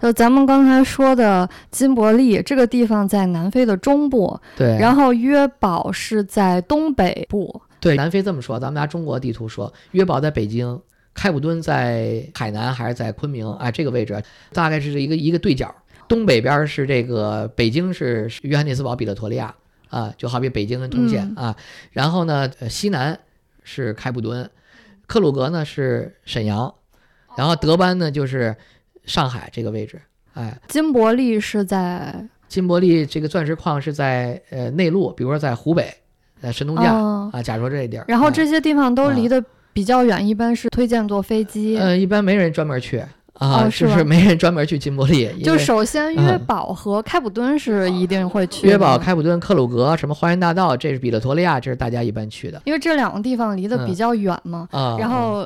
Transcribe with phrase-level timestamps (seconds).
[0.00, 7.60] 就咱们刚才说的金伯利这个地方在南非的中部，对，然后约堡是在东北部。
[7.80, 10.80] 对，南非这么说，咱们拿中国地图说，约堡在北京，
[11.14, 13.48] 开普敦在海南还是在昆明？
[13.54, 14.20] 哎，这个位置
[14.52, 15.72] 大概是一个一个对角，
[16.08, 19.54] 东北边是这个北京是约翰内斯堡、比勒陀利亚
[19.90, 21.54] 啊，就好比北京跟通县啊。
[21.92, 23.18] 然后呢，西南
[23.62, 24.50] 是开普敦，
[25.06, 26.74] 克鲁格呢是沈阳，
[27.36, 28.56] 然后德班呢就是
[29.08, 30.00] 上海这个位置。
[30.34, 35.92] 哎，金伯利是在金伯利这个钻石矿是在呃内陆，比如说在湖北。
[36.40, 36.94] 呃，神农架
[37.32, 41.76] 啊，假如说这地儿，然后这些地方都离得比较远，一般是推荐坐飞机。
[41.76, 43.02] 呃，一般没人专门去
[43.32, 45.28] 啊，就是没人专门去金伯利。
[45.42, 48.68] 就首先约堡和开普敦是一定会去。
[48.68, 52.62] 约堡、开普敦、克鲁格，什么花园大道，这是比勒陀利亚，这是大家一般去的。
[52.66, 55.44] 因为这两个地方离得比较远嘛，然后。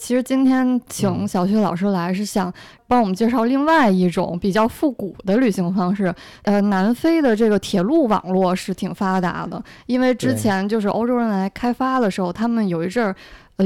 [0.00, 2.50] 其实今天请小旭老师来，是想
[2.88, 6.12] 帮我们介绍另外一种比较复古的旅行方式。
[6.42, 13.14] 呃，南非的这个铁路网络是挺发达的，因为之前就是欧洲人来开发的时候，他们有一阵儿。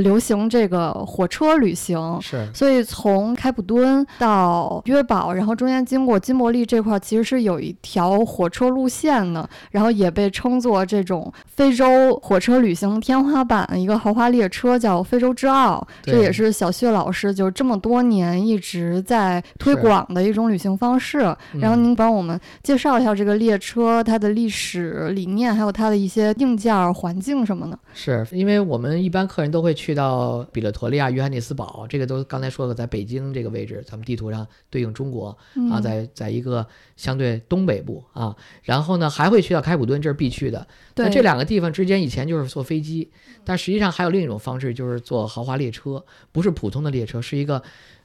[0.02, 21.18] 流行这个火车旅行，是，所以从开普敦到约堡，然后中间经过金伯利这块，其实是有一条火车路线的，然后也被称作这种非洲火车旅行天花板，一个豪华列车叫非洲之傲，这也是小旭老师就这么多年一直在推广的一种旅行方式。
[21.60, 27.78] 然后您帮我们介绍一下这个列车它的历史理念，还有它的一些硬件环境什么的。
[27.92, 29.83] 是因为我们一般客人都会去。
[29.84, 35.36] 去到比勒陀利亚、约翰内斯堡，这个都刚才说了，在北京这个位置，咱们地图上对应中国
[35.70, 38.34] 啊，在在一个相对东北部啊。
[38.62, 40.66] 然后呢，还会去到开普敦，这是必去的。
[40.96, 43.10] 那这两个地方之间以前就是坐飞机，
[43.44, 47.62] 但实际上还有另一种方式，就是坐豪华列车，不是普通的列车，是一个，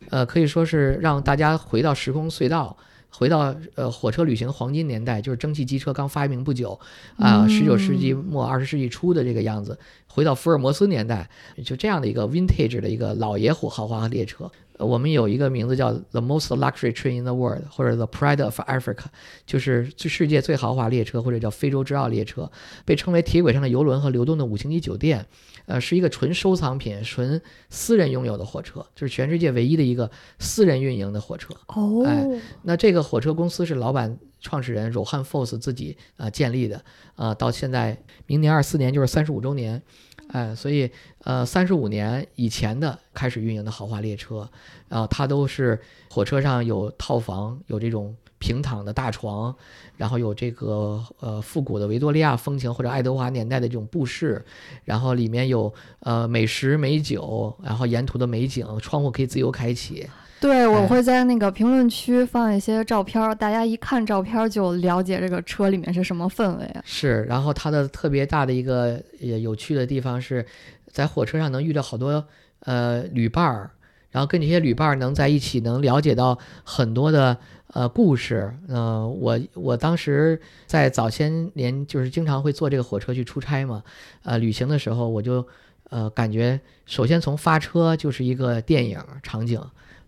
[0.09, 2.75] 呃，可以说是让大家回到时空隧道。
[3.09, 6.79] 回到呃火车旅行黄金年代，就是蒸汽机车刚发明不久，
[7.17, 9.77] 啊，十九世纪末二十世纪初的这个样子。
[10.07, 11.29] 回到福尔摩斯年代，
[11.63, 14.49] 就这样的一个 vintage 的一个老爷火豪华列车。
[14.79, 19.05] 我们有一个名字叫 The Most Luxury Train in the World，或者 The Pride of Africa，
[19.45, 22.49] 就是最世界最豪华列车，或者叫非洲之傲列车，
[22.85, 25.25] 被称为铁轨上的游轮和流动的五星级酒店。
[25.65, 30.09] 呃，是一个纯收藏品、纯私人拥有的火车，就是全世界唯一的一个
[30.39, 31.53] 私人运营的火车。
[31.67, 32.27] 哦，哎，
[32.63, 39.79] 那这个火车公司是老板、创始人 Rohan Foss 自己啊建立的啊，到现在明年二四年就是三十五周年，
[40.29, 40.89] 哎，所以
[41.23, 44.49] 呃三十五年以前的开始运营的豪华列车，
[44.87, 45.79] 啊它都是
[46.09, 48.15] 火车上有套房，有这种。
[48.41, 49.53] 平躺的大床，
[49.97, 54.41] 然后有这个呃复古的维多利亚风情或者爱德华年代的这种布饰，
[54.85, 60.07] 然后里面有呃美食美酒，然后沿途的美景，窗户可以自由开启。
[60.39, 66.81] 对，我会在那个评论区放一些照片，大家一看照片就了解这个车里面是什么氛围啊。
[66.85, 70.45] 是，然后它的特别大的一个也有趣的地方是
[70.87, 72.25] 在火车上能遇到好多
[72.61, 73.71] 呃旅伴儿，
[74.11, 77.37] 然后跟这些旅伴儿能在一起，能了解到很多的。
[77.71, 83.83] 呃，故事，嗯，我我当时在早些年就是经常会坐这个火车去出差嘛，
[84.23, 85.47] 呃，旅行的时候我就，
[85.91, 89.61] 呃，感觉首先从发车就是一个电影场景，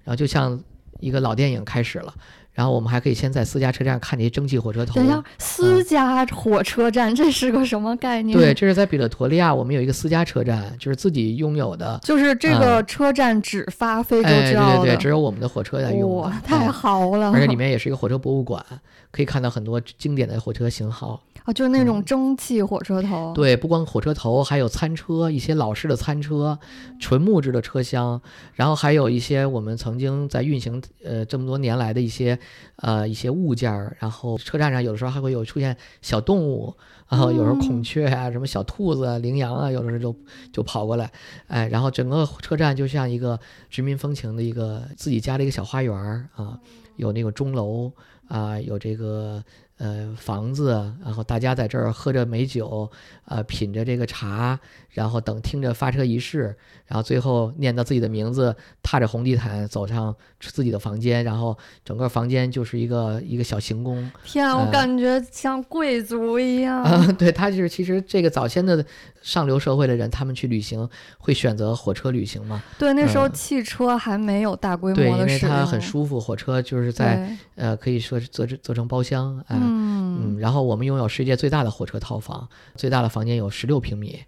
[0.04, 0.60] 然后就像
[1.00, 2.14] 一个老电影开始了。
[2.54, 4.96] 然后我们还可以先在私家车站看这些蒸汽火车头。
[4.96, 8.38] 等一下，私家火车站这是个什么概念？
[8.38, 11.98] 对，这是在比勒陀利亚，我们有一个私家车站，就是自己拥有的。
[12.04, 16.18] 就是这个车站只发非洲之傲的，对对对，只有我们的火车在用。
[16.18, 17.32] 哇，太豪了！
[17.32, 18.64] 而且里面也是一个火车博物馆，
[19.12, 21.24] 可以看到很多经典的火车型号。
[21.44, 23.34] 啊，就是那种蒸汽火车头。
[23.34, 26.60] 对，不光火车头，还有餐车，一些老式的餐车，
[27.00, 28.22] 纯木质的车厢，
[28.54, 32.38] 然后还有一些我们曾经在运行呃这么多年来的一些
[32.76, 33.98] 呃一些物件儿。
[34.00, 36.76] 然后车站上有的时候还会有出现小动物，
[37.10, 40.16] 然后有时候孔雀啊，什么小兔子、啊羚羊啊，有的时候就
[40.54, 41.12] 就跑过来，
[41.48, 43.40] 哎，然后整个车站就像一个
[43.70, 46.60] 殖民风情的一个自己家的一个小花园儿啊，
[46.98, 47.92] 有那个钟楼
[48.28, 49.44] 啊，有这个。
[49.82, 52.88] 呃，房子，然后大家在这儿喝着美酒，
[53.26, 54.60] 呃，品着这个茶，
[54.92, 56.56] 然后等听着发车仪式，
[56.86, 64.12] 然后最后念到自己的名字，踏着红地毯走上自己的房间，然后整个房间就是一个一个小行宫。
[64.24, 66.84] 天啊，我感觉像贵族一样。
[66.86, 68.86] 啊，对，他就是其实这个早先的
[69.24, 70.88] 上流社会的人，他们去旅行
[71.18, 72.62] 会选择火车旅行嘛？
[72.78, 79.71] 对，那时候汽车还没有大规模的对，因为它很舒服，火车就是在呃，可以说是做做成包厢，嗯。
[79.72, 84.20] 嗯，然后我们拥有世界最大的火车套房，最大的房间有十六平米。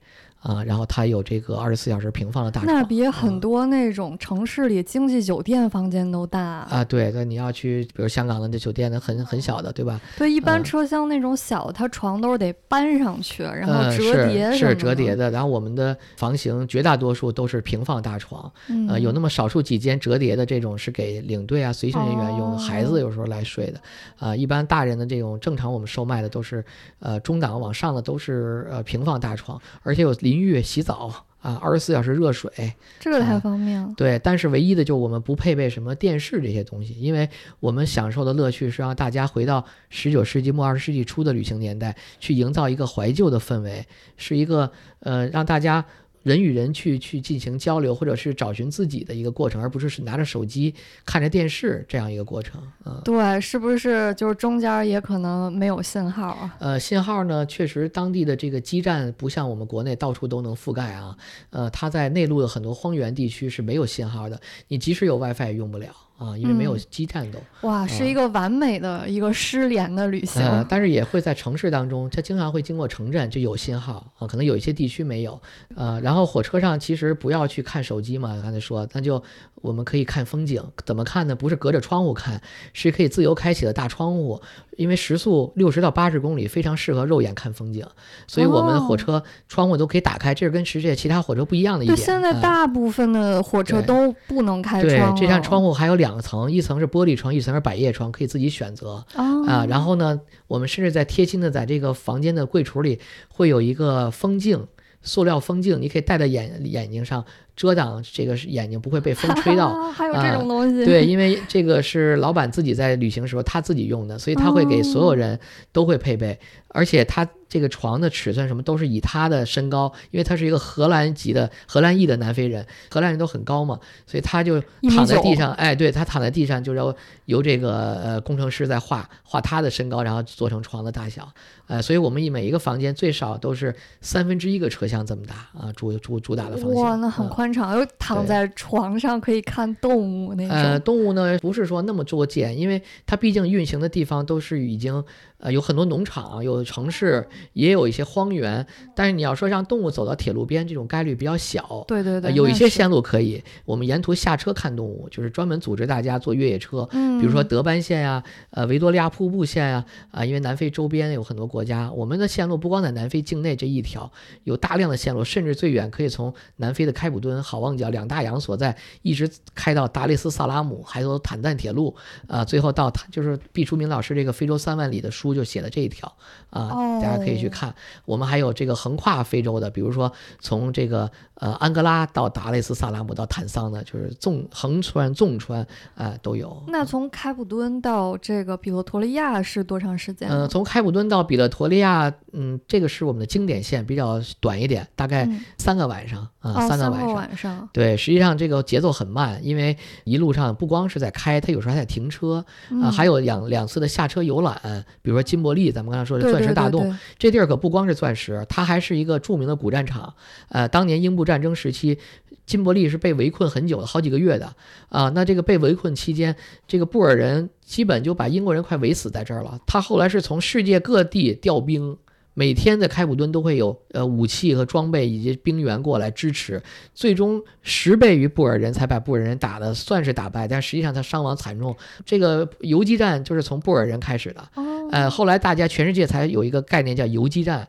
[0.44, 6.84] 啊，然后它有这个二十四小时平放的大床，那比很多那种城市里经济酒店房间都大啊。
[6.84, 10.00] 对，那你要去，比如香港的那酒店，那很很小的，对吧？
[10.18, 15.32] 对，一般车厢那种小的，它床都是得搬上去，然后折叠是折叠的。
[15.32, 18.52] 然后我们的房型绝大多数都是平放大床，
[18.90, 23.80] 呃，有那么少数几间折叠的这种是给领队啊、随行人员用的，孩子有时候来睡的。
[24.20, 26.64] 啊，一般大人的这种正常我们售卖的都是
[27.00, 33.94] 呃中档往上的都是呃平放大床，而且有淋浴、洗澡啊，二十四小时热水，这个太方便了。
[33.96, 43.86] 对，但是唯一的就我们不配备什么电视这些东西，因为我们享受的乐趣是让大家回到十九世纪末二十世纪初的旅行年代，去营造一个怀旧的氛围，
[44.18, 44.72] 是一个
[45.02, 45.86] 呃让大家。
[46.24, 50.74] 人与人去去进行交流，或者是找寻自己的一个过程，而不是是拿着手机
[51.06, 52.62] 看着电视这样一个过程。
[52.86, 56.56] 嗯，对，是不是就是中间也可能没有信号啊？
[56.60, 61.16] 呃，信号呢，确实当地的这个基站不像我们国内到处都能覆盖啊。
[61.50, 65.90] 呃，它在内陆的很多荒原地区是没有信号的，你即使有 WiFi 也用不了。
[66.18, 70.42] 啊，因为没有基站都哇，是一个完美的一个失联的旅行。
[70.42, 75.42] 呃，但是也会在城市当中，它经常会经过城镇就有信号啊，可能有一些地区没有。
[75.76, 79.22] 呃，然后火车上其实不要去看手机嘛，刚才说，那就
[79.56, 81.36] 我们可以看风景，怎么看呢？
[81.36, 82.42] 不是隔着窗户看，
[82.74, 84.42] 是可以自由开启的大窗户。
[84.76, 87.86] 因为时速六十到八十公里非常适合肉眼看风景，
[88.26, 91.96] 所以我们的火车窗户都可以打开，这是跟世界其他火车不一样的一点。
[91.96, 95.16] 对，现在大部分的火车都不能开窗。
[95.16, 99.06] 对，这扇窗户还有两层，一层是玻璃窗，一层是百叶窗，可以自己选择。
[99.14, 104.68] 啊，然后呢，我们甚至在贴心的在这个房间的柜橱里会有一个风镜，
[105.02, 107.26] 塑料风镜，你可以戴在眼眼睛上。
[107.56, 110.84] 遮挡这个眼睛不会被风吹到， 还有这种东西。
[110.86, 115.40] 对，因为这个是老板自己在旅行时候他自己用的，所以他会给所有人
[115.72, 116.40] 都会配备。
[116.76, 124.60] 而且他这个床的尺寸什么都是以他的身高，因为他是一个荷兰籍的荷兰裔的南非人，荷兰人都很高嘛，所以他就
[124.90, 125.54] 躺在地上。
[125.54, 126.96] 哎，对他躺在地上，就由
[127.26, 131.32] 由这个呃工程师在画画他的身高，然后做成床的大小。
[131.68, 136.82] 呃，所以我们以每一个房间最少都是三分之一个车厢这么大啊，主主主打的房间。
[136.82, 137.43] 哇，那很宽。
[137.44, 140.56] 宽敞，又躺在床上可以看动物那种。
[140.56, 145.04] 呃，动物呢不是说那么作践，因为它毕竟运行的地方都是已经。
[145.44, 148.66] 呃，有很多农场，有城市，也有一些荒原。
[148.96, 151.84] 但是你要说让动物走到铁路边，这种概率比较小。
[151.86, 156.88] 对对对，有一些线路可以，我们沿途下车看动物，就是专门组织大家坐越野车。
[156.94, 164.10] 嗯，比如说德班线呀，呃，维多利亚瀑布线呀，啊，因为南非周边有很多国家，我们的线路不光在南非境内这一条，
[164.46, 171.94] 有大量的线路，甚至最远可以从南非的开普敦、好望角两大洋所在，一直开到达利斯萨拉姆，还有坦赞铁路，
[172.28, 175.33] 啊，最后到就是毕淑敏老师这个非洲三万里的书。
[175.34, 176.16] 就写了这一条
[176.50, 176.70] 啊，
[177.02, 177.74] 大家可以去看。
[178.06, 185.66] 我们还有这个横跨非洲的，比如说从这个呃安哥拉到达雷斯萨拉姆到坦桑的，就是纵横穿、纵穿
[185.96, 186.64] 啊都有。
[186.68, 190.30] 那从开普敦到这个比勒陀利亚是多长时间？
[190.30, 195.28] 嗯，从开普敦到比勒陀利亚，嗯，这个是我们的经典线，比较短一点，大概
[195.58, 197.68] 三个晚上啊，三个晚上。
[197.74, 202.46] 对，实际上这个节奏很慢，因为一路上不光是在开，它有时候还在停车
[202.82, 205.24] 啊，还有两两次的下车游览，比如说。
[205.24, 210.14] 金伯利，咱们刚才说的钻石大洞，这地儿可不光是钻石，它还是一个著名的古战场。
[210.50, 211.98] 呃，当年英布战争时期，
[212.46, 214.56] 金伯利是被围困很久的，好几个月的
[214.90, 215.10] 啊。
[215.10, 216.36] 那这个被围困期间，
[216.68, 219.60] 这个布尔人基本就把英国人快围死在这儿了。
[219.66, 221.98] 他后来是从世界各地调兵。
[222.36, 226.60] 每天在开普敦都会有呃武器和装备以及兵员过来支持，
[226.96, 231.78] 最终十倍于布尔人才把布尔人打的算是打败，但实际上他伤亡惨重。
[232.04, 234.50] 这个游击战就是从布尔人开始的，
[234.92, 237.68] 呃，后来大家全世界才有一个概念叫游击战。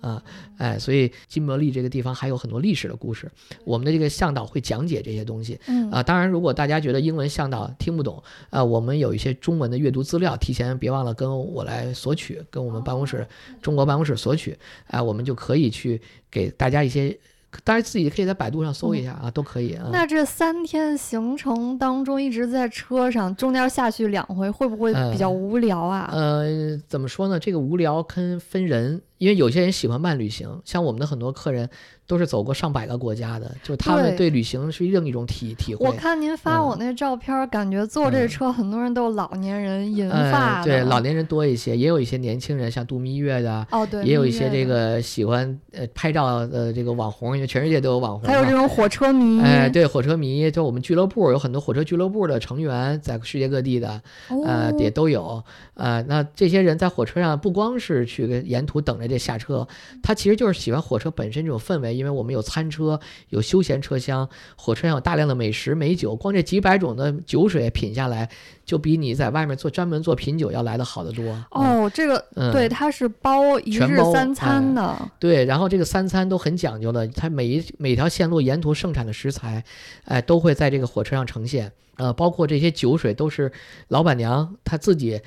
[0.00, 0.22] 啊，
[0.56, 3.30] 哎，所以金伯利这个地方还有很多历史的故事，
[3.64, 5.58] 我们的这个向导会讲解这些东西。
[5.66, 13.26] 嗯啊，当然，如果大家觉得英文向导听不懂，啊，我们有一些中文的阅读资料，提前别忘了跟我来索取，跟我们办公室
[13.60, 14.56] 中国办公室索取，
[14.86, 17.18] 哎，我们就可以去给大家一些。
[17.64, 19.88] 当然，自己可以在百度上搜一下啊，都可以啊。
[19.90, 26.08] 那这三天行程当中一直在车上，中间下去两回，会不会比较无聊啊？
[26.12, 27.40] 呃，怎么说呢？
[27.40, 29.02] 这个无聊跟分人。
[29.20, 31.68] 因为有些人喜欢慢旅行，像我们的很多客人
[32.06, 35.86] 都是走过上百个国家的，就他们对旅行是另一种体体会。
[35.86, 40.64] 我看您发我那照片，感觉坐这车很多人都老年人，银发。
[40.64, 48.26] 对，老年人多一些，也有一些年轻人，像度蜜月的，哦对，也有一些这个喜欢呃拍照的这个网红，因为全世界都有网红。
[48.26, 49.38] 还有这种火车迷。
[49.42, 54.00] 哎，对，火车迷，就我们俱乐部有很多火车俱乐部的成员，在世界各地的，
[54.46, 55.44] 呃，也都有。
[55.74, 59.66] 呃，那这些人在火车上不光是去沿途等着这下车。
[60.02, 62.98] 他其实就是喜欢火车本身这种氛围，因为我们有餐车，
[63.28, 68.30] 有休闲车厢，火车上有大量的美食美酒，光这几百种的酒水品下来，
[68.64, 71.36] 就比你在外面做专门做品酒要来的好得多。
[71.50, 74.96] 哦，这个对，它是包一日三餐的。
[75.18, 79.64] 对，然后这个三餐都很讲究的，它每一每条线路沿途盛产的食材，
[80.04, 81.72] 哎，都会在这个火车上呈现。
[81.96, 83.52] 呃，包括这些酒水都是
[83.88, 85.20] 老板娘她自己。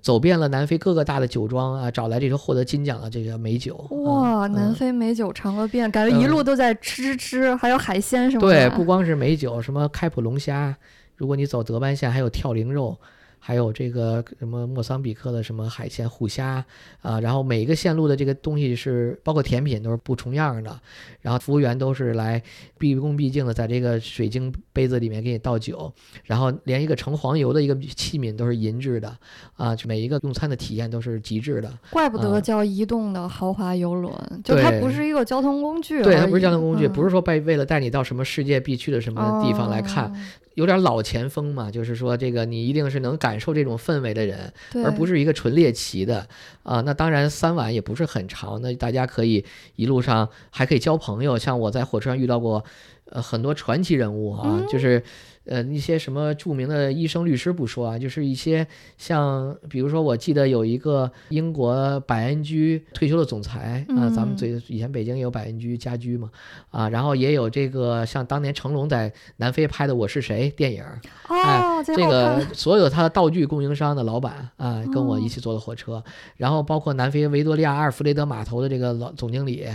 [0.00, 3.74] 走遍了南非各个大的酒庄啊，找来这些获得金奖的这个美酒。
[4.04, 8.68] 哇，南非美酒尝个遍，感觉一路都在吃吃吃，还有海鲜什么的。
[8.68, 10.76] 对，不光是美酒，什么开普龙虾，
[11.16, 12.96] 如果你走德班线，还有跳羚肉。
[13.42, 16.64] 还有这个什么莫桑比克的什么海鲜虎虾
[17.00, 20.78] 啊，然后每一个线路的这个东西是包括甜品都是不重样的，
[21.22, 22.40] 然后服务员都是来
[22.78, 25.90] 毕恭毕敬的在这个水晶杯子里面给你倒酒，
[26.24, 29.16] 然后连一个盛黄油的一个器皿都是银质的
[29.56, 31.72] 啊，就每一个用餐的体验都是极致的。
[31.90, 34.12] 怪不得叫移动的豪华游轮，
[34.44, 36.02] 就它不是一个交通工具。
[36.02, 40.12] 对，它不是交通工具，不是说被为了带你到什么世界必去的什么地方来看。
[40.54, 44.52] 有点老前锋嘛，就是说这个你一定是能感受这种氛围的人，
[44.84, 46.28] 而不是一个纯猎奇的
[46.62, 46.80] 啊。
[46.82, 49.44] 那当然三晚也不是很长，那大家可以
[49.76, 51.38] 一路上还可以交朋友。
[51.38, 52.64] 像我在火车上遇到过，
[53.06, 55.02] 呃，很多传奇人物啊，就是。
[55.50, 58.64] 呃，一些什么著名的医生、律师不说啊，就是一些
[58.96, 66.30] 像，比如说，我记得有一个英国百安居退休的总裁啊，咱们最以前北京也有百安居家居嘛，
[66.70, 70.84] 啊，然后也有这个像当年成龙在南非拍的《我是谁》电影，
[71.26, 76.00] 哎，这个所有他的道具供应商的老板啊，跟我一起坐的火车，
[76.36, 79.66] 然后包括南非维多利亚阿尔弗雷德码头的这个老总经理。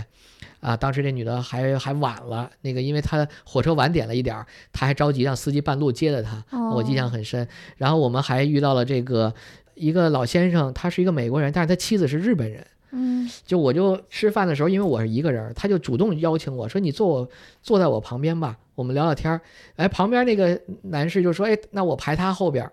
[0.66, 6.44] 啊，当时这女的还还晚了，那个因为她火车晚点了一点儿，她还着急让司机半路接的她，
[6.74, 7.46] 我印象很深。
[7.76, 9.32] 然后我们还遇到了这个
[9.74, 12.66] 一个老先生，他是一个美国人，但是他妻子是日本人。
[12.90, 17.28] 嗯，就我就吃饭的时候，因为我是一个人，他就主动邀请我说：“你坐我
[17.62, 19.40] 坐在我旁边吧，我们聊聊天儿。”
[19.76, 22.68] 哎，旁边那个男士就说：“哎，那我排他后边。”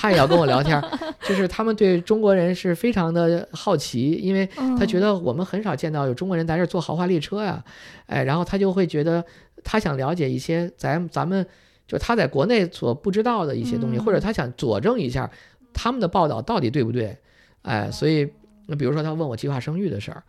[0.00, 0.80] 他也要跟我聊天，
[1.22, 4.46] 就是他们对中国人是非常的好奇，因为
[4.78, 7.64] 他觉得我们很少见到有中国人在这坐豪华列车呀，
[8.06, 9.24] 哎，然后他就会觉得
[9.64, 11.44] 他想了解一些咱咱们
[11.88, 15.28] 就他在国内所不知道的一些东西，或者他想佐证一下
[15.74, 17.18] 他们的报道到底对不对，
[17.62, 18.30] 哎，所以
[18.66, 20.22] 那比如说他问我计划生育的事儿，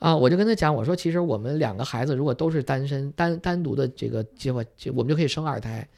[0.00, 5.88] 啊，我就跟他讲，我说其实我们两个孩子如果都是单身单单独的这个计划，就我们就可以生二胎。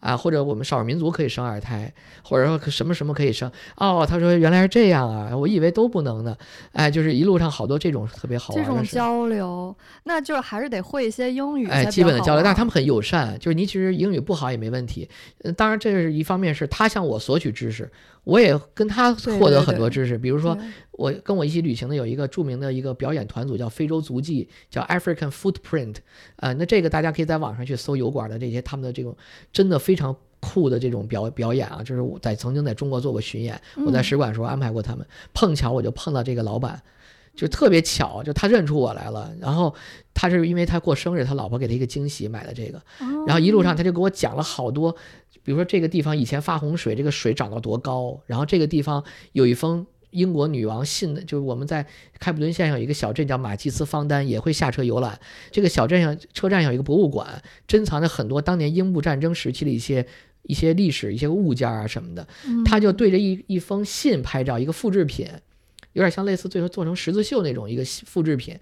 [0.00, 4.06] 啊，或者我们少数民族可以生二胎，或者说什么什么可以生哦？
[4.08, 6.36] 他说原来是这样啊，我以为都不能呢。
[6.72, 9.74] 哎，就是一路上好多这种特别好玩的这种交流，
[10.04, 11.68] 那就是还是得会一些英语。
[11.68, 15.08] 哎，基本的交流，但是他们很友善，就是你其实英语不好也没问题。
[15.42, 17.90] 嗯，当然这是一方面，是他向我索取知识。
[18.24, 20.58] 我也跟他获得很多知识，比如说
[20.96, 25.96] 我跟我一起旅行的有一个著名的一个表演团组叫非洲足迹，叫 African Footprint，
[26.36, 29.16] 呃，那这个大家可以在网上去搜油管的这些他们的这种
[29.52, 36.82] 真的非常酷的这种表表演啊，就是我在曾经在中国做过巡演，我在使馆时候安排过他们，碰巧我就碰到这个老板。
[37.34, 39.74] 就特别巧，就他认出我来了，然后
[40.14, 42.80] 他是因为他过生日，他老婆给他一个惊喜买的这个，
[43.26, 44.90] 然后一路上他就给我讲了好多，
[45.42, 51.86] 比如说这个地方以前发洪水，这个水涨到多高，然后这个地方有一封英国女王信的，就是我们在
[52.18, 55.20] 开普敦线上有一个小镇叫马基斯方丹，也会下车游览，
[55.50, 60.06] 这个小镇上车站上有一个博物馆，珍藏着很多当年英布战争时期的一些
[60.42, 62.26] 一些历史一些物件啊什么的，
[62.64, 65.28] 他就对着一一封信拍照，一个复制品。
[65.92, 68.54] 有点像类似最后做成十字绣那种一个复制品，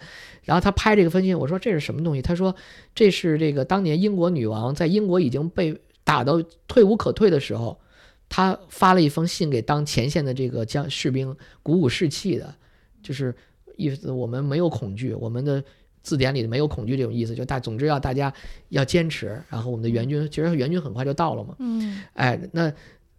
[0.44, 2.22] 然后他拍这个分信，我说这是什么东西？
[2.22, 2.54] 他说
[2.94, 7.80] 这是这个当年英国女王在英国已经被打到退无可退的时候，
[8.28, 12.54] 他发了一封信给当前线的这个将士兵，鼓舞士气的，
[13.02, 13.34] 就是
[13.76, 15.62] 意思我们没有恐惧，我们的
[16.02, 18.32] 字典里没有恐惧这种意思，就大总之要大家
[18.70, 22.72] 要坚持，然后我们的援军其实援军很快就到了嘛，嗯，哎，那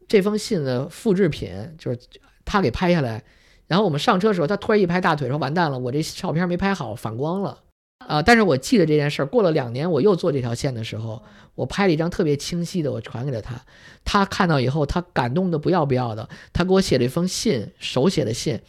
[0.07, 2.00] 这封信的复制品就是
[2.43, 3.24] 他给拍下来。
[3.67, 7.63] 然后我们上车的时候，他突然一拍大腿说：“完蛋了，我这照片没拍好，反光了。”
[8.07, 8.21] 啊！
[8.21, 9.25] 但是我记得这件事儿。
[9.25, 11.21] 过了两年，我又做这条线的时候，
[11.55, 13.59] 我拍了一张特别清晰的，我传给了他。
[14.03, 16.29] 他看到以后，他感动的不要不要的。
[16.53, 18.59] 他给我写了一封信，手写的信。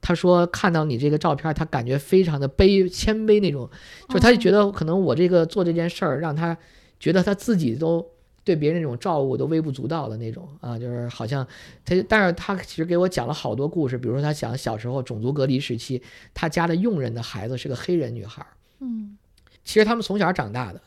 [0.00, 3.68] 他说看到你这个照片，他感觉非常的卑谦卑那种，
[4.08, 6.56] 就他就觉得可能我这个做这件事儿，让他
[7.00, 8.06] 觉得他自己都
[8.44, 11.44] 对别人那种照顾都微不足道的那种啊，就是好像
[11.84, 16.00] 他，但是他其实给我讲了好多故事，比如说他讲小时候种族隔离时期，
[16.32, 18.46] 他家的佣人的孩子是个黑人女孩，
[18.80, 19.16] 嗯。
[19.64, 20.80] 其实他们从小长大的，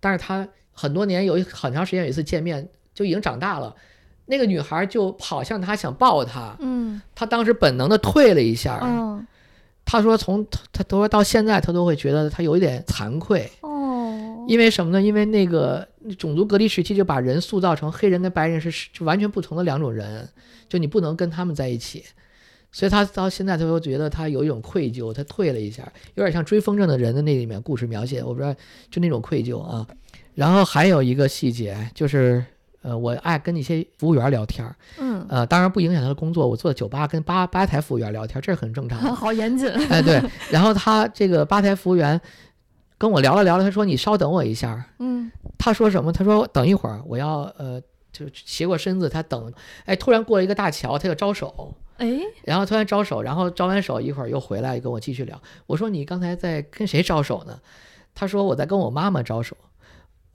[0.00, 3.74] 但是他很多年有一很长时间有一次见面就已经长大了，
[4.26, 7.00] 那个女孩就跑向他想抱他，嗯。
[7.14, 9.26] 他当时本能的退了一下，嗯。
[9.84, 15.02] 他说从他他都说到现在他都会觉得他有一点惭愧，哦，因为什么呢？
[15.02, 20.26] 因为那个种族隔离时期就把人塑造成黑人跟白人是是就完全不同的两种人，
[20.68, 22.04] 就你不能跟他们在一起。
[22.72, 28.54] 所以他到现在他都觉得他有一种愧疚，他退了一下，有点像追风筝的人的那里面故事描写，我不知道
[28.90, 29.86] 就那种愧疚啊。
[30.34, 32.42] 然后还有一个细节就是，
[32.80, 36.48] 呃，我爱跟一些服务员聊天儿，嗯，呃，当然不影响他的工作。
[36.48, 39.12] 我做酒吧跟吧吧台服务员聊天，这是很正常的。
[39.14, 40.22] 好严谨， 哎，对。
[40.50, 42.18] 然后他这个吧台服务员
[42.96, 46.10] 跟我聊了聊了，他说：“你稍等我一下。”嗯他说什么？
[46.10, 49.52] 他说等一会儿，我要呃，就斜过身子，他等。
[49.84, 55.40] 哎，突然过了一个大桥，他就招手，哎，然后突然招手，然后招完手一会儿又回来跟我继续聊。
[55.66, 57.60] 我说你刚才在跟谁招手呢？
[58.14, 59.56] 他说我在跟我妈妈招手。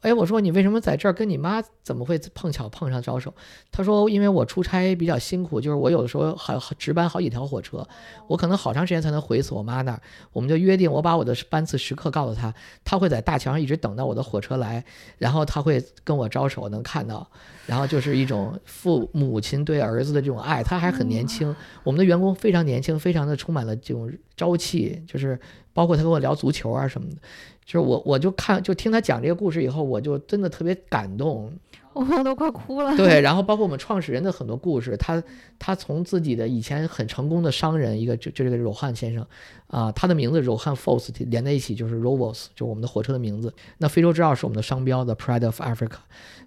[0.08, 3.34] 哎，我说你为什么在这儿跟你妈怎么会碰巧碰上招手？
[3.72, 7.86] 他说因为我出差比较辛苦，就是我有的时候好值班好几条火车，
[8.28, 10.02] 我可能好长时间才能回一次我妈那儿。
[10.32, 12.54] 我们就约定，我把我的班次时刻告诉他，
[12.86, 14.82] 他会在大桥上一直等到我的火车来，
[15.18, 17.30] 然后他会跟我招手，能看到，
[17.66, 20.64] 然后就是一种父母亲对儿子的这种爱。
[20.64, 25.38] 他还很年轻，我们的员工非常年轻，非常的充满了这种朝气，就是
[25.74, 27.18] 包括他跟我聊足球啊什么的，
[27.66, 31.52] 就是我我就看就听他讲这个故事以后，我就真的特别感动。
[31.98, 35.24] 我都快哭了，对，然后包括我们创始人的很多故事，他
[35.58, 39.26] 他从自己的以前很成功的商人，一个就就这个柔汉先生，
[39.66, 43.52] 啊，他的名字柔汉 Fos 连在一起就是 Rovos，就是我们的火车的名字。
[43.80, 45.98] 那非洲之傲是我们的商标，The Pride of Africa。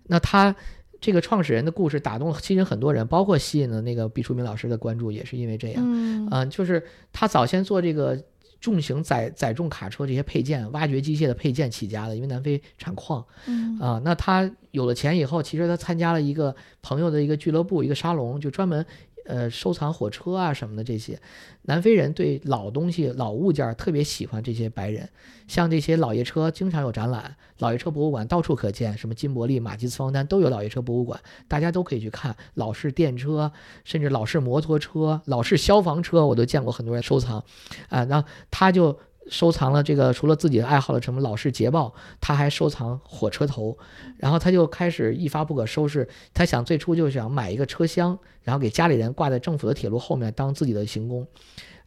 [0.05, 0.55] 那他
[1.01, 5.83] 这个创始人的故事打动了吸引很多人，包括吸引了那个毕淑敏老师的关注，也是因为这样。
[5.85, 8.23] 嗯呃、就是他早先做这个
[8.61, 13.25] 重型载载重卡车这些配件、挖掘机械的配件起家的，因为南非产矿。
[13.47, 18.85] 嗯啊，那他有了钱以后，其实他参加了一个朋友的一个俱乐部，一个沙龙，就专门
[19.27, 21.21] 呃收藏火车啊什么的这些。
[21.63, 25.09] 南非人对老东西、老物件儿特别喜欢，这些白人，
[25.47, 32.35] 像这些老爷车经常有展览，老爷车博物馆到处可见，什么金伯利、马吉斯方丹都有老爷车博物馆，大家都可以去看。
[32.55, 33.53] 老式电车，
[33.85, 37.45] 甚至老式摩托车、老式消防车，我都见过很多人收藏。
[37.89, 38.99] 啊，那他就。
[39.29, 43.77] 收藏了这个，除了自己的爱好的什么老式捷豹，他还收藏火车头，
[44.17, 46.09] 然后他就开始一发不可收拾。
[46.33, 51.27] 他想最初就想买一个车厢，然后给家里人挂在政府的铁路后面当自己的行宫，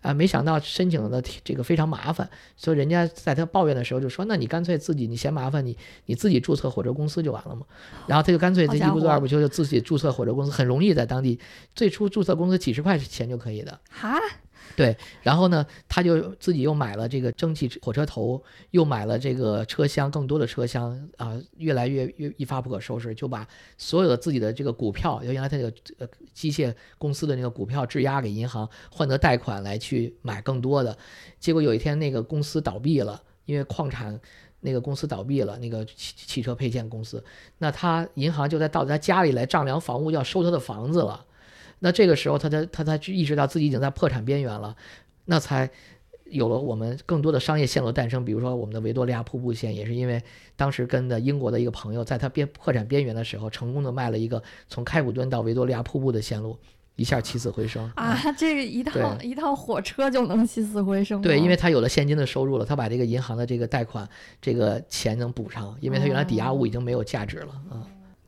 [0.02, 7.66] 啊，没想到申请的这个非常麻烦，所以人家在他抱怨的时候就说：“那你干脆自己，你嫌麻烦，你你自己注册火车公司就完了嘛。”
[8.08, 11.40] 然后他就干脆这一不做二不休，就自己注册火车公司，很容易在当地
[11.76, 13.80] 最初注册公司几十块钱就可以的。
[13.90, 14.18] 哈，
[14.76, 30.98] 对然后呢，他就自己又买了这个蒸汽火车头，又买了这个车厢，更多的车厢啊，越来越越一发不可收拾，就把所有的自己的这个股票，就原来他这个呃机械公司的那个股票质押给银行，换得贷款来去买更多的。
[31.40, 34.20] 结果有一天那个公司倒闭了，因为矿产。
[34.66, 37.22] 那个公司倒闭了，那个汽汽车配件公司，
[37.58, 41.26] 那他银行就在到他家里来丈量房屋，要收他的房子了。
[41.84, 44.74] 那这个时候他才他才意识到自己已经在破产边缘了，
[45.26, 45.70] 那才
[46.32, 48.24] 有了我们更多的商业线路的诞生。
[48.24, 50.24] 比如说我们的维多利亚瀑布线，也是因为
[50.56, 56.58] 当时跟的英国的一个朋友，在他边破产边缘的时候，成功的卖了一个从开普敦到维多利亚瀑布的线路，
[56.96, 61.22] 一下起死回生啊， 这个一趟一趟火车就能起死回生？
[61.22, 64.08] 对，因为他有了现金的收入了，他把这个银行的这个贷款
[64.42, 67.84] 这个钱能补上，因为他原来抵押物已经没有价值了啊。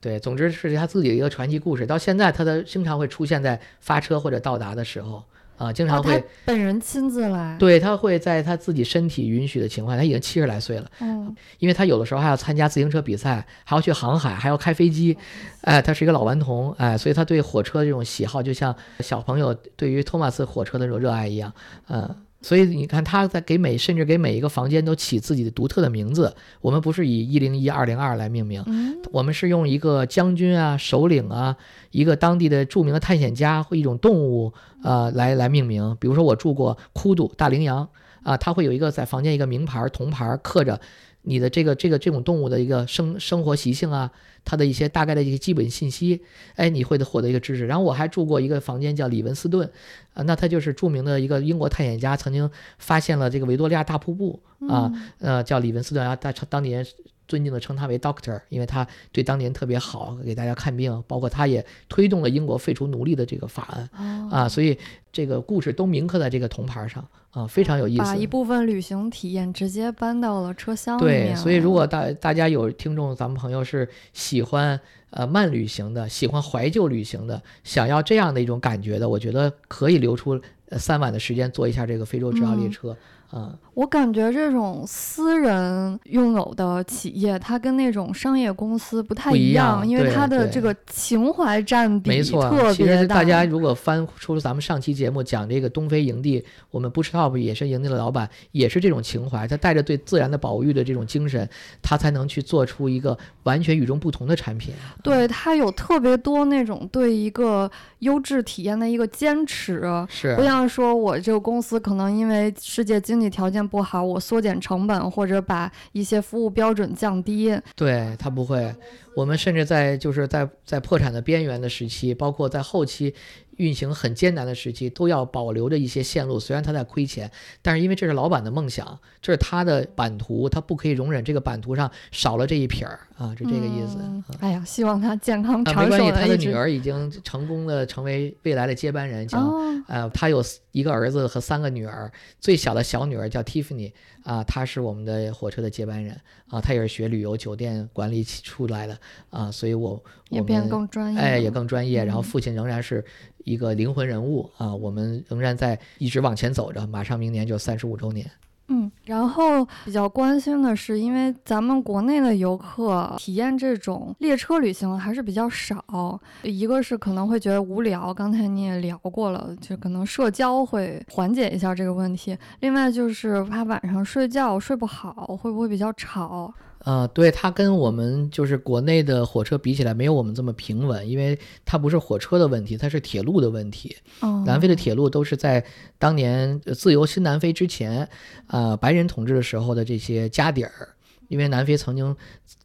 [0.06, 1.84] 对，总之是他自己的一个传奇故事。
[1.84, 5.24] 到现在，他的经常会出现在发车或者到达的时候
[5.58, 15.18] 啊，经常哦会、他本人亲自来，对他会在他自己身体允许的情况下，他已经七十来岁了，嗯，因为他有的时候还要参加自行车比赛，还要去航海，还要开飞机，
[15.62, 21.52] 哎，他是一个老顽童，哎，所以他对火车这种喜好，就像小朋友对于托马斯火车的那种热爱一样，
[21.88, 22.16] 嗯。
[22.46, 26.32] 所以你看，他在给每甚至给每一个房间都起自己的独特的名字。
[26.62, 31.58] 我们不是以一零一、二零二来命名，嗯我们是用一个将军啊、首领啊、
[31.90, 34.54] 一个当地的著名的探险家或一种动物
[34.84, 35.98] 呃来来命名。
[36.00, 37.90] 比如说，我住过库杜大羚羊
[38.22, 40.80] 啊，它会有一个在房间一个名牌铜牌刻着
[41.26, 44.10] 你的这个这个这种动物的一个生生活习性啊，
[44.44, 46.22] 它的一些大概的一些基本信息，
[46.56, 47.66] 哎，你会获得一个知识。
[47.68, 49.70] 然后我还住过一个房间叫李文斯顿，
[50.14, 56.86] 啊，那他就是著名的一个英国探险家，曾经发现了这个维多利亚大瀑布啊，呃，叫李文斯顿啊，他当地人。
[57.28, 64.78] 尊敬的称他为 Doctor，因为他对当年特别好，给大家看病，包括他也推动了英国废除奴隶的这个法案啊，所以
[65.12, 68.04] 这个故事都铭刻在这个铜牌上啊，非常有意思。
[68.04, 71.34] 把一部分旅行体验直接搬到了车厢里面。
[71.34, 80.40] 对，所以如果大大家有听众，咱们朋友是喜欢呃慢旅行的，喜欢怀旧旅行的，想要这样的一种感觉的，我觉得可以留出
[80.72, 82.96] 三晚的时间坐一下这个非洲之奥列车。
[83.32, 92.74] 啊，我感觉这种私人拥有的企业，它跟那种商业公司不太一样，因为它的这个情怀占比特别大。
[92.74, 101.50] 其实大家如果翻出咱们上期节目讲这个东非营地，我们 Bush Top 也是营地的老板，也是这种情怀，他带着对自然的保育的这种精神，
[101.82, 104.74] 他才能去做出一个完全与众不同的产品。
[105.04, 113.36] 对他有特别多那种对一个优质体验的一个坚持，是不像说我这个公司可能因为世界经经济。
[113.36, 117.54] 条件不好，我缩减成本或者把一些服务标准降低。
[117.76, 118.74] 对他不会，
[119.16, 123.14] 我们甚至在就是在在破产的边缘的时期，包括在后期。
[123.58, 126.40] 运行很艰难的时期，都要保留着一些线路。
[126.40, 133.98] 虽然他在亏钱，但是因为这是老板的梦想，这是他的版图，他不可以容忍这个版图上少了这一撇儿啊，就这个意思。
[134.40, 135.90] 哎呀，希望他健康长寿。
[135.92, 139.40] 没关系，他的女儿已经成功的成为未来的接班人，叫
[139.88, 143.94] 呃，他有一个儿子和三个女儿，最小的小女儿叫 Tiffany
[144.26, 152.04] 啊，他是我们的火车的接班人啊，他也是学旅游酒店管理出来的啊，所以我也变更专业，哎，也更专业。
[152.04, 153.06] 然后父亲仍然是。
[153.46, 158.28] 一个灵魂人物啊，我们仍然在一直往前走着，马上明年就三十五周年。
[158.68, 172.36] 嗯，然后比较关心的是，因为咱们国内的游客体验这种列车旅行还是比较少，一个是可能会觉得无聊，刚才你也聊过了，就可能社交会缓解一下这个问题。
[172.62, 176.52] 另外就是怕晚上睡觉睡不好，会不会比较吵？
[176.86, 183.98] 呃，对它跟我们就是国内的火车比起来，没有我们这么平稳，因为它不是火车的问题，它是铁路的问题。
[184.22, 185.66] 哦南非的铁路都是在
[185.98, 188.08] 当年自由新南非之前，
[188.48, 190.90] 啊，白人统治的时候的这些家底儿，
[191.28, 192.16] 因为南非曾经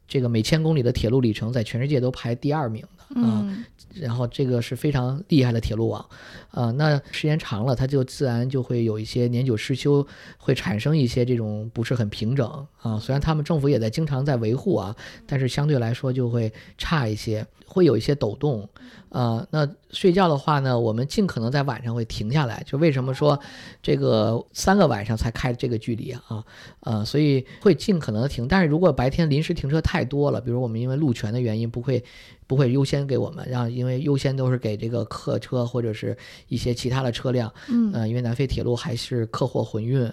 [0.06, 3.46] 这个每千公里的铁路里程在全世界都排第二名的啊。
[3.94, 6.06] 然后这个是非常厉害的铁路网，
[6.52, 10.06] 啊，那时间长了，它就自然就会有一些年久失修，
[10.38, 12.48] 会产生一些这种不是很平整
[12.80, 13.00] 啊。
[13.00, 14.94] 虽然他们政府也在经常在维护啊，
[15.26, 18.68] 但是相对来说就会差一些，会有一些抖动。
[19.10, 22.62] 啊，那睡觉的话呢，我们尽可能在晚上会停下来。
[22.66, 23.38] 就为什么说
[23.82, 26.44] 这个三个晚上才开这个距离啊？
[26.80, 28.48] 呃，所以会尽可能的停。
[28.48, 32.02] 但是如果白天临时停车太多了，比如我们因为路权的原因不会。
[32.46, 36.18] 不会优先给我们，让因为优先都是给这个客车或者是
[36.48, 40.04] 一些其他的车辆，嗯，因为南非铁路还是客货混运，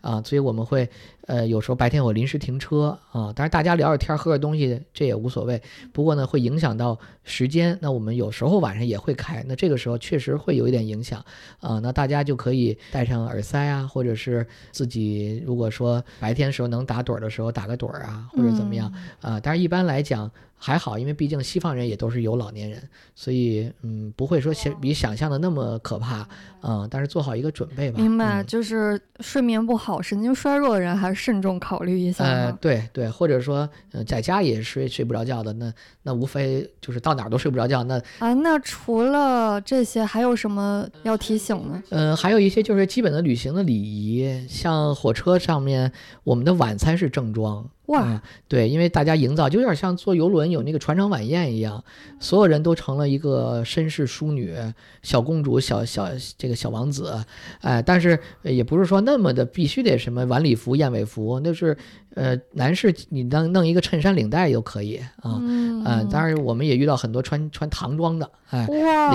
[0.00, 0.88] 啊，所以我们会，
[1.26, 5.60] 呃，有时候白天我临时停车啊，当然大家聊着天喝点东西这也无所谓，
[5.92, 11.24] 不过呢会影响到时间，那我们有时候晚上也会开，那这个时候确实会有一点影响，
[11.60, 20.30] 啊，那大家就可以戴上耳塞啊，或者是自己如果说白天时候能打盹的时候打个盹啊，或者怎么样啊，但是一般来讲。
[20.62, 26.28] 还好，因为毕竟西方人也都是有老年人，所以嗯，不会说想比想象的那么可怕，
[26.62, 27.98] 嗯，但是做好一个准备吧。
[27.98, 32.24] 明白，就是睡眠不好、神经衰弱的人还是慎重考虑一下。
[32.24, 37.82] 呃，对对，或者说嗯，在家也睡睡不着觉的，那那无非就是到哪儿都睡不着觉。
[37.84, 41.82] 那啊，那除了这些，还有什么要提醒呢？
[41.88, 45.90] 嗯，还有一些就是基本的旅行的礼仪，像火车上面，
[46.22, 47.66] 我们的晚餐是正装。
[47.90, 51.84] 哇，对，因为大家营造就有点像坐游轮有那个船长晚宴一样，
[52.18, 54.56] 所有人都成了一个绅士淑女、
[55.02, 57.16] 小公主、小小这个小王子，
[57.60, 61.76] 哎，但是也不是说那么的必须得什么晚礼服、燕尾服，那是。
[62.14, 68.66] 呃，男士你弄弄一个衬衫领带都可以啊，嗯，当然我们也遇到很多穿穿唐装的，哎，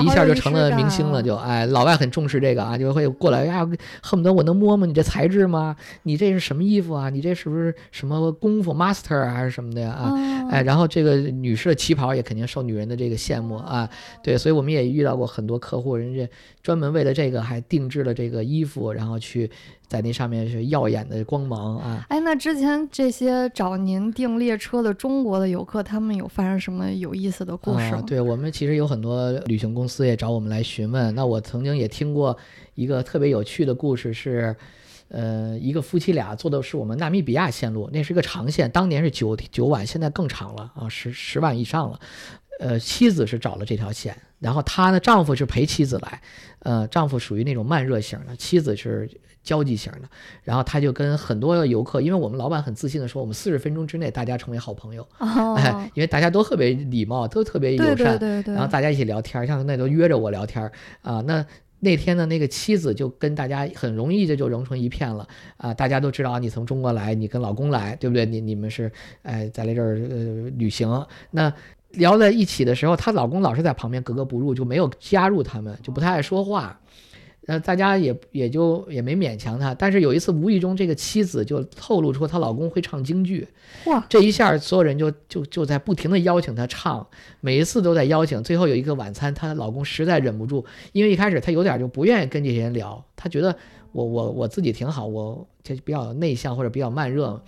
[0.01, 3.67] 一下就成了明星了，就哎，老外很重视这个啊，就会过来呀，
[4.01, 5.75] 恨不得我能摸摸你这材质吗？
[6.03, 7.09] 你这是什么衣服啊？
[7.09, 9.91] 你这是不是什么功夫 master 还是什么的呀？
[9.91, 10.13] 啊，
[10.49, 13.89] 哎，然后这个女士的旗袍也肯定受女人的这个羡慕啊，
[14.23, 16.29] 对，所以我们也遇到过很多客户，人家
[16.63, 19.51] 专门为了这个还定制了这个衣服，然后去。
[19.87, 22.05] 在那上面是耀眼的光芒啊！
[22.09, 28.03] 哎，那之前这些找您订列车的中国的游客，他们有发生什么有意思的故事吗？
[28.05, 31.13] 对我们其实有很多旅行公司也找我们来询问。
[31.15, 32.37] 那我曾经也听过
[32.73, 34.55] 一个特别有趣的故事，是，
[35.09, 41.99] 呃，一个夫妻俩坐的是我们纳米比亚线路，那是个长线，当年是九九晚，现在更长了啊，十十万以上了。
[42.57, 46.21] 呃，妻子是找了这条线，然后她呢，丈夫是陪妻子来，
[46.59, 49.09] 呃，丈夫属于那种慢热型的，妻子是
[49.45, 50.09] 交际型的。
[50.43, 55.07] 然后他就跟很多游客，因为我们老板很自信的说，我们四十分钟之内大家成为好朋友，
[55.55, 60.69] 哎，因为大家都特别礼貌，都特别友善，对对对，然后大家一起聊天，像那都约着我聊天
[61.01, 61.21] 啊。
[61.21, 61.45] 那
[61.79, 68.25] 那天的，那个妻子就跟大家很容易的就融成一片了啊，大家都知道你从中国来，你跟老公来，对不对？
[68.25, 71.53] 你你们是哎在来这儿呃旅行那。
[71.91, 76.77] 聊在一起的时候，她老公老是在旁边格格不入，就没有加入他们，就不太爱说话。
[77.47, 79.73] 呃，大家也也就也没勉强她。
[79.73, 83.47] 但是有一次，无意中这个妻子就透露出她老公会唱京剧。
[83.85, 84.03] 哇！
[84.09, 87.05] 这一下，所有人就就就在不停的邀请她唱，
[87.41, 88.41] 每一次都在邀请。
[88.43, 93.55] 最后有一个晚餐，她老公实在忍不住，因为一开始她有点就不愿意跟这些人聊，她觉得
[93.91, 97.41] 我我我自己挺好，我就比较内向或者比较慢热。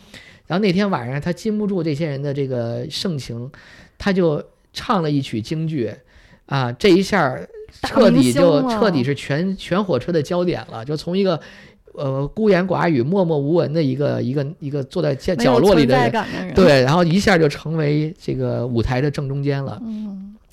[0.46, 3.52] 然后那天晚上，她禁不住这些人的这个盛情。
[3.98, 5.92] 她就唱了一曲京剧，
[6.46, 7.36] 啊，这一下
[7.84, 11.40] 彻底就彻底是全全火车的焦点了，就从一个
[11.94, 19.82] 呃孤言寡语、默默无闻的一个一个一个坐在角角落里的人，对，然后一下就成为这个舞台的正中间了。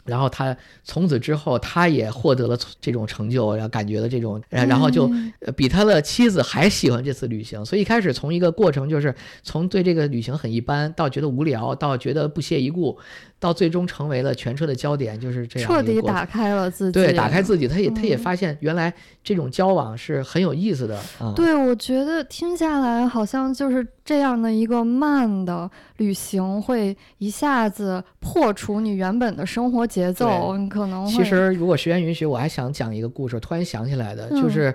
[0.04, 5.10] 然后他从此之后，他也获得了这种成就，然后感觉的这种，然后就
[5.56, 7.64] 比他的妻子还喜欢这次旅行。
[7.64, 12.98] 所以一开始从一个过程，就是从对这个旅行很一般，到觉得无聊，到觉得不屑一顾。
[13.44, 15.68] 到最终成为了全车的焦点，就是这样。
[15.68, 16.92] 彻底打开了自己。
[16.92, 18.90] 对，打开自己，他也他也发现原来
[19.22, 21.30] 这种交往是很有意思的啊。
[21.36, 30.56] 对，我觉得听下来好像就是这样的一个慢的旅行，会一下子破除你原本的生活节奏。
[30.56, 34.74] 你可能其实如果时间允许，我还想讲一个故事，突然想起来的，就是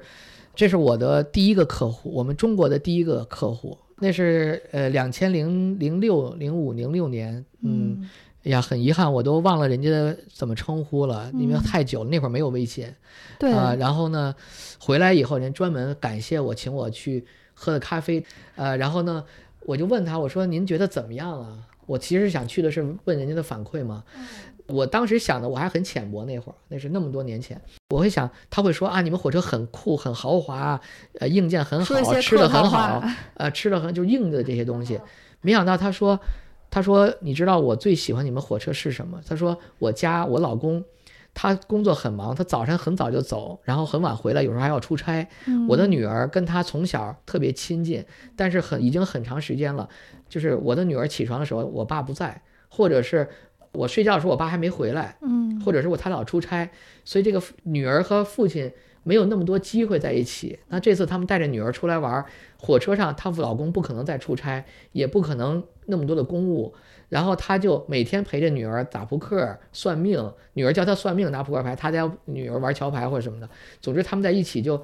[0.53, 8.07] 这是我的第一个客户，我们中国的第一个客户，那是呃两千零零六零五零六年，嗯。
[8.45, 12.95] 哎呀，很遗憾，我都忘了人家怎么称呼了，因为太久了，那会儿没有微信。
[13.37, 14.33] 对啊，然后呢，
[14.79, 18.23] 回来以后人专门感谢我，请我去喝的咖啡。
[18.55, 19.25] 呃，然后呢，
[19.65, 21.57] 我就问他，我说您觉得怎么样啊？
[21.85, 24.05] 我其实想去的是问人家的反馈嘛。
[24.67, 30.79] 我当时想的我还很浅薄，那会儿那是那么多年前，我会想他会说啊，你们火车很酷，很豪华，
[31.19, 34.97] 呃，硬件很好，吃的很好，呃，吃的很就硬的这些东西。
[35.41, 36.17] 没想到他说。
[36.71, 40.83] 他说：“你知道我最喜欢你们火车是什么？”他说：“我家我老公，
[41.33, 45.27] 他工作很忙，他早晨很早就走，然后很晚回来，有时候还要出差。
[45.67, 48.05] 我的女儿跟他从小特别亲近，
[48.35, 49.89] 但是很已经很长时间了，
[50.27, 53.27] 就是我的女儿起床的时候，我爸不在，或者是
[53.71, 56.69] 我睡觉的时候，我爸还没回来，嗯，或者是我他老出差，
[57.03, 60.59] 所以这个女儿和父亲。”没有那么多机会在一起。
[60.67, 62.23] 那这次他们带着女儿出来玩，
[62.59, 66.73] 火车上她老公不可能再出差，也不可能那么多的公务，
[67.09, 70.31] 然后他就每天陪着女儿打扑克、算命。
[70.53, 73.49] 女儿教他算命、拿扑克牌，他教女儿玩桥牌或者什么的。
[73.81, 74.81] 总之他们在一起就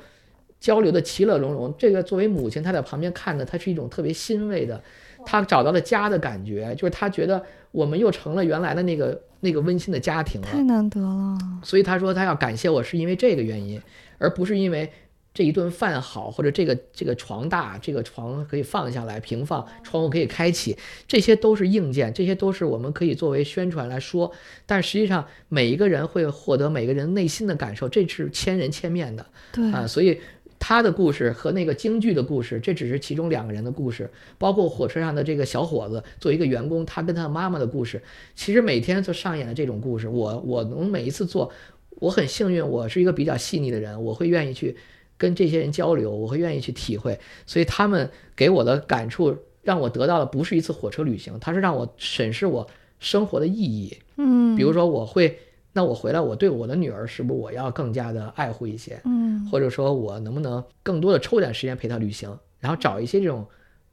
[0.60, 1.74] 交流的其乐融融。
[1.78, 4.82] 这个作为母亲，她在旁边看着，她是一种特别欣慰的，
[5.26, 7.42] 她找到了家的感觉，就是她觉得
[7.72, 10.48] 我们又成了原来的那个那个温馨的家庭了。
[10.48, 11.38] 太难得了。
[11.64, 13.82] 所以她说她要感谢我是因为这个原因。
[14.18, 14.90] 而不是因为
[15.36, 24.32] 这一顿饭好，或者这个这个床大，这个床可以放下来平放，窗户可以开启，这些都是硬件，这些都是我们可以作为宣传来说。
[24.66, 29.26] 但实际上，每一个人会获得每个人内心的感受，这是千人千面的。
[29.52, 30.18] 对啊，所以
[30.58, 38.02] 他的故事和那个京剧的故事，这只是其中两个人的故事，包括火车上的这个小伙子作为一个员工，他跟他妈妈的故事，
[38.36, 40.08] 其实每天就上演了这种故事。
[40.08, 41.52] 我我能每一次做。
[42.00, 44.76] 我很幸运，我是一个比较细腻的人，我会愿意去
[45.18, 52.68] 跟这些人交流，我会愿意去体会，所以他们给我的感触，让我得到的不是一次火车旅行，它是让我审视我
[53.00, 53.98] 生活的意义。
[54.18, 55.38] 嗯，比如说我会，
[55.74, 59.02] 那我回来，我对我的女儿是不是我要更加的爱护一些？
[59.06, 63.46] 嗯，或者说我能不能更多的抽点时间陪她旅行，然后找一些这种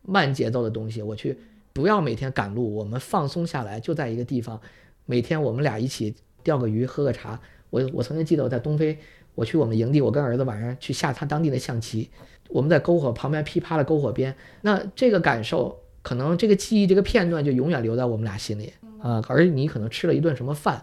[0.03, 1.39] 慢节奏的东西，我去
[1.73, 4.61] 不要每天赶路，我们放松下来，就在一个地方，
[5.07, 7.41] 每天我们俩一起钓个鱼，喝个茶。
[7.71, 8.99] 我我曾经记得我在东非，
[9.35, 12.11] 我去我们营地，我跟儿子晚上去下他当地的象棋，
[12.49, 19.25] 我们在篝火旁边噼啪的篝火边，那这个感受，可能这个记忆这个片段就永远留在我们俩心里啊。
[19.29, 20.83] 而你可能吃了一顿什么饭，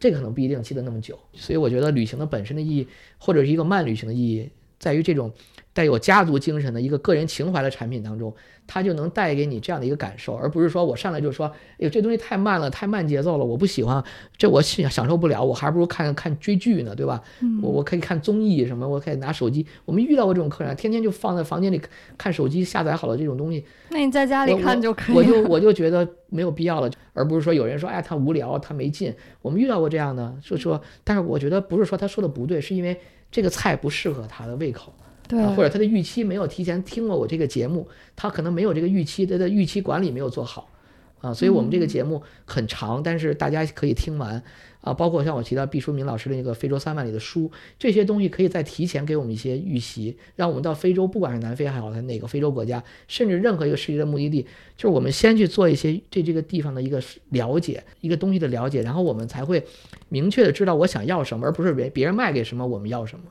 [0.00, 1.18] 这个可能不一定记得那么久。
[1.32, 2.88] 所以我觉得旅行的本身的意义，
[3.18, 5.32] 或者是一个慢旅行的意义，在于这种。
[5.74, 8.34] 带有家族精神的一个个人情怀的产品当中，
[8.66, 14.02] 它就能带给你这样的一个感受，而不是说我上来就说，哎呦这东西太慢了，太慢节奏了，我不喜欢，
[14.36, 17.22] 这我享享受不了，我还不如看看追剧呢，对吧？
[17.62, 19.64] 我我可以看综艺什么，我可以拿手机。
[19.84, 21.80] 我们遇到过这种客人，天天就放在房间里
[22.16, 23.64] 看手机，下载好了这种东西。
[23.90, 25.14] 那你在家里看就可以。
[25.14, 29.14] 我就我就觉得没有必要了，而不是说有人说，哎，他无聊，他没劲。
[29.40, 32.98] 我们遇到过这样的，就说，但是我觉得不是说他说的不对，是因为
[33.30, 34.92] 这个菜不适合他的胃口。
[35.26, 37.86] 对，或者他的预期没有提前听过我这个节目，
[38.16, 40.70] 他可能没有这个预期，他的预期管理没有做好，
[41.20, 44.42] 啊，所以我们这个节目很长，但是大家可以听完，
[44.80, 54.42] 啊，包括像我提到毕淑敏老师的那个《非洲三万里的书》，这些东西可以再提前给我们一些预习，让我们到非洲，不管是南非还好，在哪个非洲国家，甚至任何一个世界的目的地，
[54.76, 59.64] 就是我们先去做一些对这个地方的一个了解，一个东西的了解，然后我们才会
[60.08, 63.24] 明确的知道我想要什么，而不是别别人卖给什么我们要什么，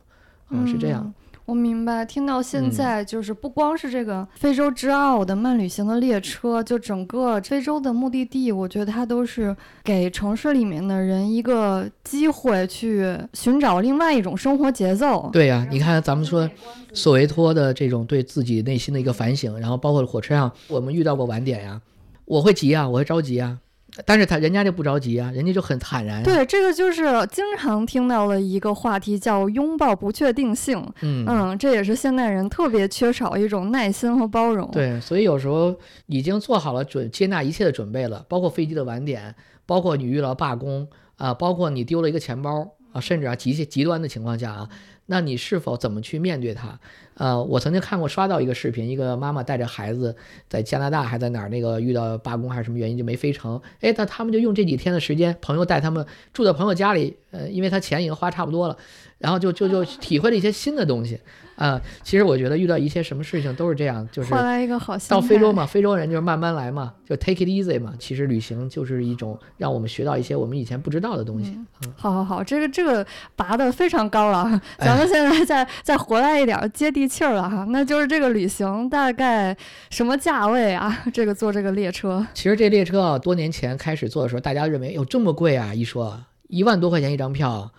[0.49, 1.13] 嗯，是这样。
[1.47, 15.29] 我明白，听到现在就是不光是这个非洲之奥的慢旅行的列车，就整个非洲的目的地，我觉得它都是给城市里面的人一个机会去寻找另外一种生活节奏。
[15.31, 16.49] 对呀，你看咱们说
[16.91, 21.81] 索维托的这种对自己内心的一个反省，然后包括火车上我们遇到过晚点呀，
[22.25, 23.57] 我会急啊，我会着急啊。
[24.05, 26.21] 但是他人家就不着急啊，人家就很坦然。
[26.23, 30.77] 对，这个就是经常听到的一个话题，叫拥抱不确定性。
[31.01, 34.69] 嗯嗯，这也是现代人特别缺少一种耐心和包容。
[34.71, 39.33] 对，所以有时候已经做好了准接纳一切的准备了，包括飞机的晚点，
[39.65, 44.69] 包括你遇到罢工啊，包括你丢了一个钱包啊，甚至啊极极端的情况下啊。
[45.07, 46.79] 那你是否怎么去面对它？
[47.15, 50.15] 呃，我曾经看过刷到一个视频，一个妈妈带着孩子
[50.47, 53.59] 在加拿大还在哪儿，那个遇到罢工还是什么原因就没飞成。
[53.81, 58.77] 哎，那他们就用这几天的时间，朋友带他们住在朋友家里，呃，因为他钱已经花差不多了，
[59.17, 61.19] 然后就就就体会了一些新的东西。
[61.57, 67.93] 啊，其实我觉得遇到一些什么事情都是这样，就是换来一个好到非洲嘛，非洲人就是慢慢来嘛，就 take it easy 嘛。
[67.97, 71.51] 其实旅行就是一种让我们学到一些我们以前不知道的东西。
[71.51, 71.65] 嗯
[71.95, 77.65] 好好好，这个这个拔的非常高了， 咱们现在再再回来一点，接地气儿了哈。
[77.69, 79.55] 那就是这个旅行大概
[79.89, 81.03] 什么价位啊？
[81.11, 82.25] 这个坐这个列车？
[82.35, 85.73] 其实这列车啊，多年前开始坐的时候，大家认为有这么贵啊？
[85.73, 87.71] 一说一万多块钱一张票。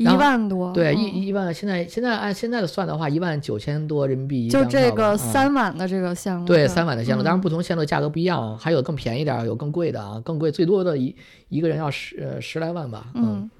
[0.00, 4.48] 一万多，对，一一万，现在现在按现在的算的话，一万九千多人民币。
[4.48, 11.14] 就这个三晚的这个线路，对，三晚的线路，当然不同线路价格不一样，还有更便宜点，有更贵的啊，更贵最多的一
[11.50, 13.50] 一个人要十十来万吧，嗯。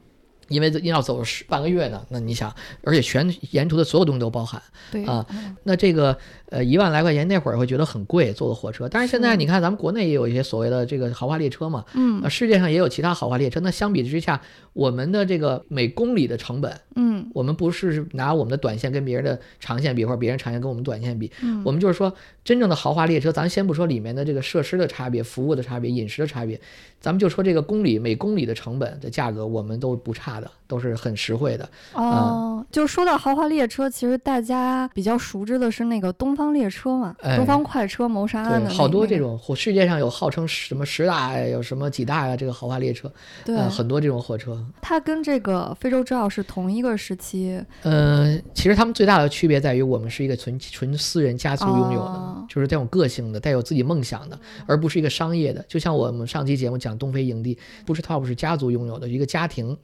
[0.51, 4.61] 因为你要走十半个月呢，那你想，而且全沿途的所有东西都包含，
[4.91, 5.25] 对啊，
[5.63, 6.19] 那这个
[6.51, 8.89] 呃一万来块钱那会儿会觉得很贵，坐个火车。
[8.89, 13.61] 但是现在你看，咱们国内也有一些所谓的这个豪华列车嘛，嗯，世界上也有其他豪华列车。
[13.61, 14.41] 那相比之下，
[14.73, 22.13] 我们的这个每公里的成本，嗯，我们不是拿我们的短线跟别人的长线比，或者别人长线跟我们短线比，嗯，我们就是说
[22.45, 26.61] 真正的豪华列车，咱先不说里面的这个设施的差别、服务的差别、饮食的差别，
[27.01, 30.51] 咱们就说这个公里每公里的成本的价格，我们都不差的。
[30.71, 32.65] 都是很实惠的哦。
[32.71, 38.71] 就说到豪华列车，其实大家比较熟知的是那个东方列车嘛，东方快车谋杀案的。
[38.71, 42.37] 好多这种火，世界上有号称什么十大，有什么几大呀？
[42.37, 43.13] 这个豪华列车，
[43.45, 44.65] 对，很多这种火车。
[44.81, 47.61] 它跟这个非洲之奥是同一个时期。
[47.83, 55.65] 嗯，其实他们最大的区别在于，我们是一个纯纯私人家族拥有的，就是带有个性的、带有自己梦想的，而不是一个商业的。
[55.69, 59.77] 就像我们上期节目讲东非营地，不是 top 是家族拥有的一个家庭。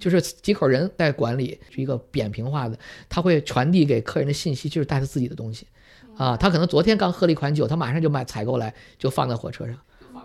[0.00, 2.76] 就是几口人在管理，是一个扁平化的，
[3.08, 5.68] 他会传递给客人的信息就是带他自己的东西，
[6.16, 9.76] 啊，他可能昨天刚喝了一款酒，他马上就买采购来，就放在火车上。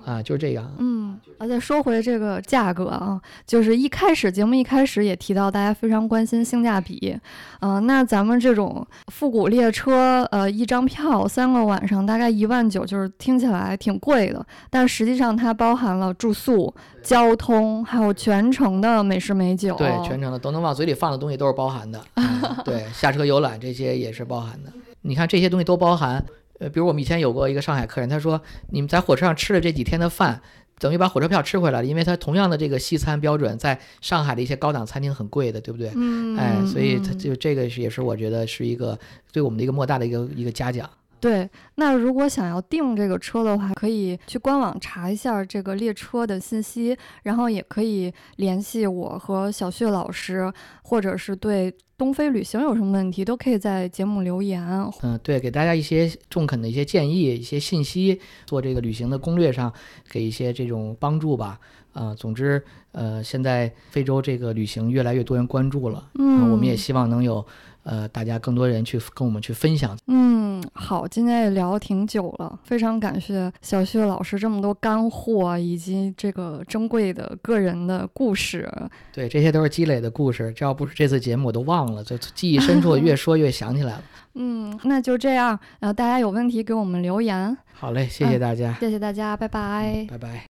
[0.05, 0.71] 啊，就是这样。
[0.79, 7.17] 嗯，而且说回这个价格啊，就是一开始节目一开始也提到，大家非常关心性价比。
[7.62, 19.75] 嗯，那咱们这种复古列车，呃，一张票三个晚上大概一万九，就是听起来挺贵的，但实际上它包含了住宿、交通，还有全程的美食美酒。
[19.75, 21.99] 对，全程的都能往嘴里放的东西都是包含的。
[22.63, 24.71] 对，下车游览这些也是包含的。
[25.01, 26.23] 你看这些东西都包含。
[26.60, 30.41] 呃，比如我们以前有过一个上海客人，他说你们在火车上吃了这几天的饭，
[30.78, 35.91] 等于把火车票吃回来了，因为他同样的这个西餐标准，在上海的一些高档餐厅很贵的，对不对？
[35.95, 39.00] 嗯，哎，所以他就这个是也是我觉得是一个
[39.32, 40.89] 对我们的一个莫大的一个一个嘉奖。
[41.19, 50.51] 对，那如果想要订这个车的话，可以去官网查一下这个列车的信息，然后也可以联系我和小旭老师，
[50.84, 54.62] 或者是对东非旅行有什么问题，都可以在节目留言。
[55.01, 59.73] 嗯，对，给大家一些中肯的一些建议、一些信息，做这个旅行的攻略上
[60.10, 61.60] 给一些这种帮助吧。
[61.91, 67.45] 啊，总之，呃，现在非洲这个旅行越来越多人关注了，嗯，我们也希望能有。
[67.89, 69.97] 呃大家更多人去跟我们去分享。
[70.06, 78.71] 嗯，好，今天也聊挺久了，非常感谢小旭老师这么多干货以及这个珍贵的个人的故事。
[79.12, 84.04] 对，这些都是积累的故事，这要不是这次节目我都忘了，就记忆深处越说越想起来了。
[84.35, 87.58] 嗯，那就这样，呃，大家有问题给我们留言。
[87.73, 90.48] 好嘞，谢谢大家，谢谢大家，拜拜，拜拜。